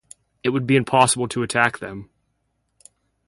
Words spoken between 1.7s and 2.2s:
them!